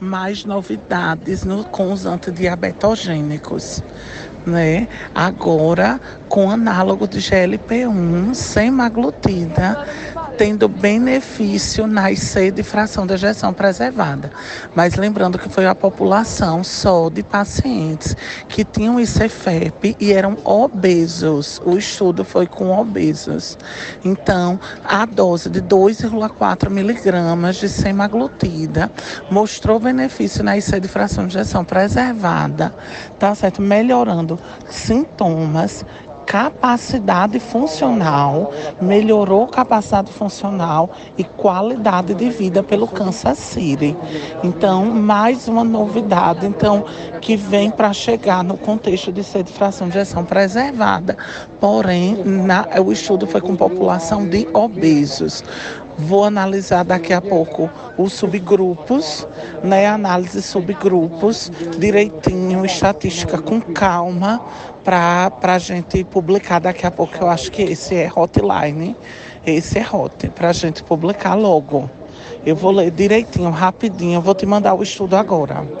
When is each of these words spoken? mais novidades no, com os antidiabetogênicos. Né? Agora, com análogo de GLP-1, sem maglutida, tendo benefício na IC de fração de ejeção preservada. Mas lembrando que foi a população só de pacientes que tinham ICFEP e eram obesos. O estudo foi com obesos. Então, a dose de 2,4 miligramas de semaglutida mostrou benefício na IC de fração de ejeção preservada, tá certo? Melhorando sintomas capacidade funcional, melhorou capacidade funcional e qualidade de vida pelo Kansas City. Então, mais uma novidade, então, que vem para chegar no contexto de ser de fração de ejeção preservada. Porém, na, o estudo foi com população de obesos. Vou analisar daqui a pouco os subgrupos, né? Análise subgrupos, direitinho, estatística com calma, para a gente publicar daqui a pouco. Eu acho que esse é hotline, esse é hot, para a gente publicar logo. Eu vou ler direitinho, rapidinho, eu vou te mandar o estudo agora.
mais 0.00 0.44
novidades 0.44 1.44
no, 1.44 1.64
com 1.64 1.92
os 1.92 2.06
antidiabetogênicos. 2.06 3.82
Né? 4.46 4.88
Agora, 5.14 6.00
com 6.28 6.50
análogo 6.50 7.08
de 7.08 7.18
GLP-1, 7.18 8.34
sem 8.34 8.70
maglutida, 8.70 9.86
tendo 10.36 10.68
benefício 10.68 11.86
na 11.86 12.10
IC 12.10 12.50
de 12.50 12.62
fração 12.62 13.06
de 13.06 13.14
ejeção 13.14 13.52
preservada. 13.52 14.30
Mas 14.74 14.94
lembrando 14.94 15.38
que 15.38 15.48
foi 15.48 15.66
a 15.66 15.74
população 15.74 16.64
só 16.64 17.08
de 17.08 17.22
pacientes 17.22 18.16
que 18.48 18.64
tinham 18.64 19.00
ICFEP 19.00 19.96
e 20.00 20.12
eram 20.12 20.36
obesos. 20.44 21.60
O 21.64 21.76
estudo 21.76 22.24
foi 22.24 22.46
com 22.46 22.76
obesos. 22.76 23.56
Então, 24.04 24.58
a 24.84 25.04
dose 25.04 25.48
de 25.48 25.62
2,4 25.62 26.70
miligramas 26.70 27.56
de 27.56 27.68
semaglutida 27.68 28.90
mostrou 29.30 29.78
benefício 29.78 30.42
na 30.42 30.56
IC 30.56 30.80
de 30.80 30.88
fração 30.88 31.26
de 31.26 31.36
ejeção 31.36 31.64
preservada, 31.64 32.74
tá 33.18 33.34
certo? 33.34 33.62
Melhorando 33.62 34.38
sintomas 34.68 35.84
capacidade 36.26 37.38
funcional, 37.38 38.52
melhorou 38.80 39.46
capacidade 39.46 40.12
funcional 40.12 40.90
e 41.16 41.24
qualidade 41.24 42.14
de 42.14 42.30
vida 42.30 42.62
pelo 42.62 42.86
Kansas 42.86 43.38
City. 43.38 43.96
Então, 44.42 44.86
mais 44.86 45.48
uma 45.48 45.64
novidade, 45.64 46.46
então, 46.46 46.84
que 47.20 47.36
vem 47.36 47.70
para 47.70 47.92
chegar 47.92 48.42
no 48.42 48.56
contexto 48.56 49.12
de 49.12 49.22
ser 49.22 49.42
de 49.42 49.52
fração 49.52 49.88
de 49.88 49.98
ejeção 49.98 50.24
preservada. 50.24 51.16
Porém, 51.60 52.16
na, 52.24 52.66
o 52.84 52.92
estudo 52.92 53.26
foi 53.26 53.40
com 53.40 53.56
população 53.56 54.28
de 54.28 54.46
obesos. 54.52 55.42
Vou 55.96 56.24
analisar 56.24 56.84
daqui 56.84 57.12
a 57.12 57.20
pouco 57.20 57.70
os 57.96 58.12
subgrupos, 58.12 59.26
né? 59.62 59.86
Análise 59.86 60.42
subgrupos, 60.42 61.50
direitinho, 61.78 62.64
estatística 62.64 63.40
com 63.40 63.60
calma, 63.60 64.40
para 64.82 65.30
a 65.42 65.58
gente 65.58 66.04
publicar 66.04 66.58
daqui 66.58 66.86
a 66.86 66.90
pouco. 66.90 67.16
Eu 67.20 67.28
acho 67.28 67.50
que 67.50 67.62
esse 67.62 67.94
é 67.94 68.10
hotline, 68.14 68.96
esse 69.46 69.78
é 69.78 69.86
hot, 69.86 70.28
para 70.30 70.50
a 70.50 70.52
gente 70.52 70.82
publicar 70.82 71.34
logo. 71.34 71.88
Eu 72.44 72.54
vou 72.54 72.72
ler 72.72 72.90
direitinho, 72.90 73.50
rapidinho, 73.50 74.14
eu 74.14 74.20
vou 74.20 74.34
te 74.34 74.44
mandar 74.44 74.74
o 74.74 74.82
estudo 74.82 75.16
agora. 75.16 75.66